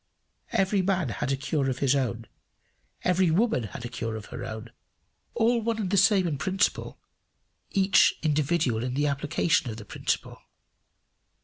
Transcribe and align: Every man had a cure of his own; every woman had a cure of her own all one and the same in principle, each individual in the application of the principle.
Every 0.51 0.81
man 0.81 1.09
had 1.09 1.31
a 1.31 1.35
cure 1.37 1.69
of 1.69 1.77
his 1.77 1.95
own; 1.95 2.25
every 3.03 3.29
woman 3.29 3.65
had 3.65 3.85
a 3.85 3.87
cure 3.87 4.15
of 4.15 4.25
her 4.33 4.43
own 4.43 4.71
all 5.35 5.61
one 5.61 5.77
and 5.77 5.91
the 5.91 5.95
same 5.95 6.25
in 6.27 6.39
principle, 6.39 6.99
each 7.69 8.15
individual 8.23 8.83
in 8.83 8.95
the 8.95 9.05
application 9.05 9.69
of 9.69 9.77
the 9.77 9.85
principle. 9.85 10.39